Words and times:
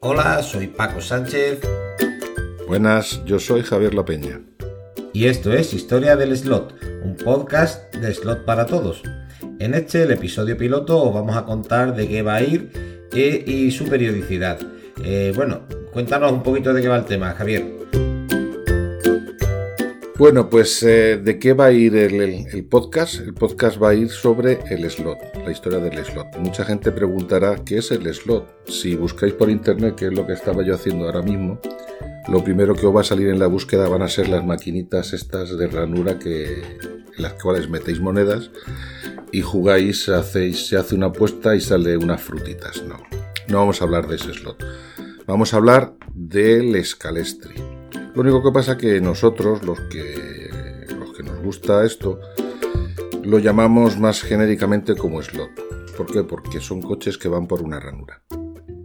Hola, 0.00 0.40
soy 0.44 0.68
Paco 0.68 1.00
Sánchez. 1.00 1.58
Buenas, 2.68 3.20
yo 3.24 3.40
soy 3.40 3.62
Javier 3.62 3.94
La 3.94 4.04
Peña. 4.04 4.40
Y 5.12 5.26
esto 5.26 5.52
es 5.52 5.74
Historia 5.74 6.14
del 6.14 6.36
Slot, 6.36 6.72
un 7.02 7.16
podcast 7.16 7.92
de 7.96 8.14
Slot 8.14 8.44
para 8.44 8.66
Todos. 8.66 9.02
En 9.58 9.74
este, 9.74 10.04
el 10.04 10.12
episodio 10.12 10.56
piloto, 10.56 11.02
os 11.02 11.12
vamos 11.12 11.36
a 11.36 11.44
contar 11.44 11.96
de 11.96 12.06
qué 12.06 12.22
va 12.22 12.36
a 12.36 12.42
ir 12.42 12.70
eh, 13.12 13.42
y 13.44 13.72
su 13.72 13.86
periodicidad. 13.88 14.60
Eh, 15.02 15.32
bueno, 15.34 15.62
cuéntanos 15.92 16.30
un 16.30 16.44
poquito 16.44 16.72
de 16.72 16.80
qué 16.80 16.86
va 16.86 16.98
el 16.98 17.04
tema, 17.04 17.32
Javier. 17.32 17.87
Bueno, 20.18 20.50
pues 20.50 20.82
eh, 20.82 21.16
¿de 21.16 21.38
qué 21.38 21.52
va 21.52 21.66
a 21.66 21.70
ir 21.70 21.94
el, 21.94 22.64
podcast? 22.64 23.20
El 23.20 23.34
podcast 23.34 23.80
va 23.80 23.90
a 23.90 23.94
ir 23.94 24.10
sobre 24.10 24.58
el 24.68 24.90
slot, 24.90 25.16
la 25.44 25.52
historia 25.52 25.78
del 25.78 26.04
slot. 26.04 26.36
Mucha 26.38 26.64
gente 26.64 26.90
preguntará 26.90 27.54
qué 27.64 27.78
es 27.78 27.92
el 27.92 28.12
slot. 28.12 28.68
Si 28.68 28.96
buscáis 28.96 29.32
por 29.34 29.48
internet, 29.48 29.94
que 29.94 30.06
es 30.06 30.12
lo 30.12 30.26
que 30.26 30.32
estaba 30.32 30.64
yo 30.64 30.74
haciendo 30.74 31.04
ahora 31.04 31.22
mismo, 31.22 31.60
lo 32.26 32.42
primero 32.42 32.74
que 32.74 32.84
os 32.88 32.96
va 32.96 33.02
a 33.02 33.04
salir 33.04 33.28
en 33.28 33.38
la 33.38 33.46
búsqueda 33.46 33.88
van 33.88 34.02
a 34.02 34.08
ser 34.08 34.28
las 34.28 34.44
maquinitas 34.44 35.12
estas 35.12 35.56
de 35.56 35.68
ranura 35.68 36.18
que, 36.18 36.62
en 37.16 37.22
las 37.22 37.34
cuales 37.34 37.70
metéis 37.70 38.00
monedas 38.00 38.50
y 39.30 39.42
jugáis, 39.42 40.08
hacéis, 40.08 40.66
se 40.66 40.76
hace 40.76 40.96
una 40.96 41.06
apuesta 41.06 41.54
y 41.54 41.60
sale 41.60 41.96
unas 41.96 42.20
frutitas. 42.20 42.82
No, 42.82 43.00
no 43.46 43.58
vamos 43.58 43.80
a 43.80 43.84
hablar 43.84 44.08
de 44.08 44.16
ese 44.16 44.34
slot. 44.34 44.64
Vamos 45.28 45.54
a 45.54 45.58
hablar 45.58 45.94
del 46.12 46.74
escalestri. 46.74 47.77
Lo 48.18 48.22
único 48.22 48.42
que 48.42 48.50
pasa 48.50 48.76
que 48.76 49.00
nosotros, 49.00 49.62
los 49.62 49.80
que, 49.82 50.50
los 50.98 51.12
que 51.12 51.22
nos 51.22 51.40
gusta 51.40 51.84
esto, 51.84 52.18
lo 53.22 53.38
llamamos 53.38 53.96
más 53.96 54.22
genéricamente 54.22 54.96
como 54.96 55.22
slot. 55.22 55.50
¿Por 55.96 56.06
qué? 56.06 56.24
Porque 56.24 56.58
son 56.58 56.82
coches 56.82 57.16
que 57.16 57.28
van 57.28 57.46
por 57.46 57.62
una 57.62 57.78
ranura. 57.78 58.20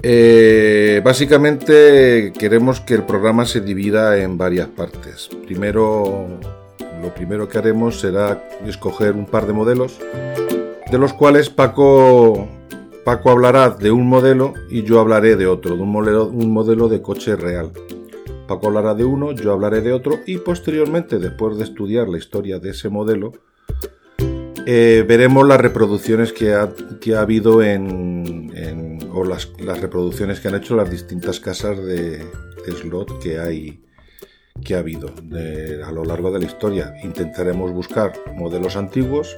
Eh, 0.00 1.02
básicamente 1.04 2.32
queremos 2.38 2.78
que 2.80 2.94
el 2.94 3.02
programa 3.02 3.46
se 3.46 3.60
divida 3.60 4.16
en 4.16 4.38
varias 4.38 4.68
partes. 4.68 5.28
Primero, 5.44 6.28
lo 7.02 7.12
primero 7.12 7.48
que 7.48 7.58
haremos 7.58 7.98
será 7.98 8.48
escoger 8.64 9.16
un 9.16 9.26
par 9.26 9.48
de 9.48 9.54
modelos, 9.54 9.98
de 10.88 10.98
los 10.98 11.12
cuales 11.12 11.50
Paco, 11.50 12.46
Paco 13.04 13.30
hablará 13.32 13.70
de 13.70 13.90
un 13.90 14.06
modelo 14.06 14.54
y 14.70 14.84
yo 14.84 15.00
hablaré 15.00 15.34
de 15.34 15.48
otro, 15.48 15.74
de 15.74 15.82
un 15.82 15.90
modelo, 15.90 16.28
un 16.28 16.52
modelo 16.52 16.88
de 16.88 17.02
coche 17.02 17.34
real. 17.34 17.72
Paco 18.46 18.68
hablará 18.68 18.94
de 18.94 19.04
uno, 19.04 19.32
yo 19.32 19.52
hablaré 19.52 19.80
de 19.80 19.92
otro 19.92 20.20
y 20.26 20.38
posteriormente, 20.38 21.18
después 21.18 21.56
de 21.58 21.64
estudiar 21.64 22.08
la 22.08 22.18
historia 22.18 22.58
de 22.58 22.70
ese 22.70 22.88
modelo, 22.88 23.32
eh, 24.66 25.04
veremos 25.06 25.46
las 25.46 25.60
reproducciones 25.60 26.32
que 26.32 26.52
ha, 26.52 26.72
habido 27.20 27.62
en, 27.62 28.98
o 29.12 29.24
las, 29.24 29.48
reproducciones 29.80 30.40
que 30.40 30.48
han 30.48 30.56
hecho 30.56 30.74
las 30.74 30.90
distintas 30.90 31.40
casas 31.40 31.78
de, 31.84 32.24
slot 32.66 33.20
que 33.20 33.38
hay 33.38 33.80
que 34.64 34.74
ha 34.74 34.78
habido 34.78 35.12
a 35.84 35.92
lo 35.92 36.04
largo 36.04 36.32
de 36.32 36.40
la 36.40 36.46
historia. 36.46 36.94
Intentaremos 37.04 37.70
buscar 37.72 38.12
modelos 38.34 38.74
antiguos 38.76 39.36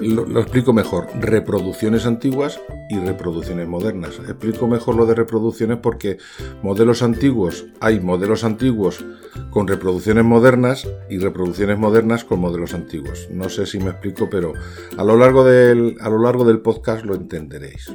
Lo, 0.00 0.40
explico 0.40 0.72
mejor, 0.72 1.08
reproducciones 1.18 2.04
antiguas 2.04 2.60
y 2.90 2.98
reproducciones 2.98 3.66
modernas. 3.66 4.18
Explico 4.18 4.68
mejor 4.68 4.94
lo 4.94 5.06
de 5.06 5.14
reproducciones 5.14 5.78
porque 5.78 6.18
modelos 6.62 7.02
antiguos, 7.02 7.66
hay 7.80 8.00
modelos 8.00 8.44
antiguos 8.44 9.04
con 9.50 9.66
reproducciones 9.66 10.24
modernas 10.24 10.86
y 11.08 11.18
reproducciones 11.18 11.78
modernas 11.78 12.24
con 12.24 12.40
modelos 12.40 12.74
antiguos. 12.74 13.28
No 13.30 13.48
sé 13.48 13.64
si 13.64 13.78
me 13.78 13.90
explico, 13.90 14.28
pero 14.30 14.52
a 14.98 15.04
lo 15.04 15.16
largo 15.16 15.44
del, 15.44 15.96
a 16.00 16.10
lo 16.10 16.18
largo 16.18 16.44
del 16.44 16.60
podcast 16.60 17.04
lo 17.04 17.14
entenderéis. 17.14 17.90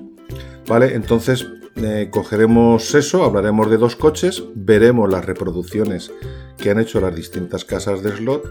¿Vale? 0.68 0.96
Entonces 0.96 1.48
eh, 1.76 2.10
cogeremos 2.12 2.96
eso, 2.96 3.24
hablaremos 3.24 3.70
de 3.70 3.78
dos 3.78 3.96
coches, 3.96 4.44
veremos 4.56 5.10
las 5.10 5.26
reproducciones 5.26 6.12
que 6.58 6.72
han 6.72 6.80
hecho 6.80 7.00
las 7.00 7.16
distintas 7.16 7.64
casas 7.64 8.04
de 8.04 8.12
slot 8.12 8.44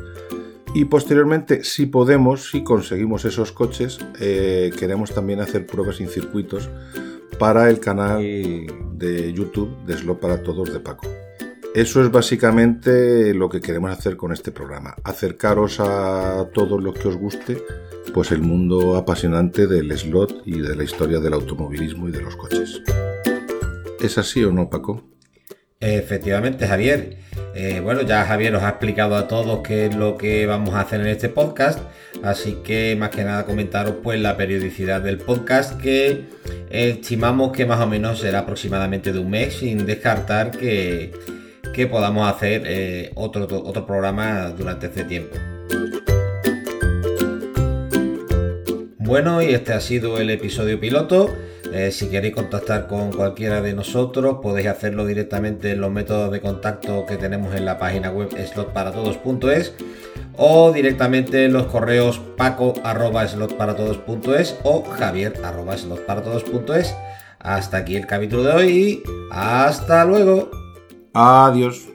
y 0.75 0.84
posteriormente, 0.84 1.64
si 1.64 1.86
podemos, 1.86 2.50
si 2.50 2.62
conseguimos 2.62 3.25
esos 3.25 3.53
coches, 3.53 3.98
eh, 4.20 4.70
queremos 4.78 5.12
también 5.12 5.41
hacer 5.41 5.66
pruebas 5.66 6.00
en 6.00 6.08
circuitos 6.08 6.69
para 7.38 7.69
el 7.70 7.81
canal 7.81 8.20
de 8.20 9.32
YouTube 9.32 9.84
de 9.86 9.97
Slot 9.97 10.20
para 10.20 10.42
Todos 10.42 10.72
de 10.72 10.80
Paco. 10.80 11.06
Eso 11.75 12.03
es 12.03 12.10
básicamente 12.10 13.32
lo 13.32 13.48
que 13.48 13.60
queremos 13.60 13.91
hacer 13.92 14.16
con 14.16 14.32
este 14.32 14.50
programa. 14.50 14.97
Acercaros 15.04 15.78
a 15.78 16.48
todos 16.53 16.82
los 16.82 16.94
que 16.94 17.09
os 17.09 17.16
guste, 17.16 17.62
pues 18.12 18.32
el 18.32 18.42
mundo 18.42 18.97
apasionante 18.97 19.66
del 19.66 19.97
slot 19.97 20.42
y 20.44 20.60
de 20.60 20.75
la 20.75 20.82
historia 20.82 21.20
del 21.20 21.32
automovilismo 21.32 22.09
y 22.09 22.12
de 22.12 22.22
los 22.22 22.36
coches. 22.36 22.82
¿Es 24.00 24.19
así 24.19 24.42
o 24.44 24.53
no, 24.53 24.69
Paco? 24.69 25.04
Efectivamente, 25.82 26.66
Javier. 26.66 27.16
Eh, 27.54 27.80
bueno, 27.82 28.02
ya 28.02 28.26
Javier 28.26 28.52
nos 28.52 28.62
ha 28.62 28.68
explicado 28.68 29.16
a 29.16 29.26
todos 29.26 29.60
qué 29.66 29.86
es 29.86 29.94
lo 29.94 30.18
que 30.18 30.44
vamos 30.44 30.74
a 30.74 30.82
hacer 30.82 31.00
en 31.00 31.06
este 31.06 31.30
podcast, 31.30 31.80
así 32.22 32.58
que 32.62 32.94
más 32.98 33.08
que 33.08 33.24
nada 33.24 33.46
comentaros 33.46 33.94
pues 34.02 34.20
la 34.20 34.36
periodicidad 34.36 35.00
del 35.00 35.16
podcast 35.16 35.80
que 35.80 36.26
estimamos 36.68 37.52
que 37.52 37.64
más 37.64 37.80
o 37.80 37.86
menos 37.86 38.20
será 38.20 38.41
aproximadamente 38.41 39.10
de 39.10 39.20
un 39.20 39.30
mes, 39.30 39.54
sin 39.54 39.86
descartar 39.86 40.50
que, 40.50 41.12
podamos 41.91 42.30
hacer 42.30 42.64
eh, 42.66 43.10
otro, 43.14 43.44
otro 43.44 43.86
programa 43.86 44.50
durante 44.50 44.88
este 44.88 45.04
tiempo. 45.04 45.34
Bueno, 48.98 49.41
y 49.41 49.54
este 49.54 49.72
ha 49.72 49.80
sido 49.80 50.18
el 50.18 50.28
episodio 50.28 50.78
piloto. 50.78 51.34
Eh, 51.72 51.92
si 51.92 52.08
queréis 52.08 52.34
contactar 52.34 52.88
con 52.88 53.12
cualquiera 53.12 53.62
de 53.62 53.75
nosotros, 53.75 54.38
podéis 54.42 54.66
hacerlo 54.69 55.06
directamente 55.06 55.70
en 55.70 55.81
los 55.81 55.92
métodos 55.92 56.32
de 56.32 56.41
contacto 56.41 57.06
que 57.06 57.16
tenemos 57.16 57.54
en 57.54 57.64
la 57.64 57.78
página 57.78 58.10
web 58.10 58.31
slotparatodos.es 58.36 59.75
o 60.36 60.72
directamente 60.72 61.44
en 61.44 61.53
los 61.53 61.66
correos 61.66 62.20
paco.slotparatodos.es 62.36 64.59
o 64.64 64.82
javier.slotparatodos.es. 64.82 66.97
Hasta 67.38 67.76
aquí 67.78 67.97
el 67.97 68.06
capítulo 68.06 68.42
de 68.44 68.53
hoy 68.53 69.03
hasta 69.30 70.04
luego. 70.04 70.50
Adiós. 71.14 71.88